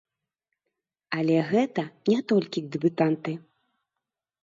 Але 1.17 1.35
гэта 1.51 1.81
не 2.11 2.19
толькі 2.35 2.67
дэбютанты. 2.77 3.31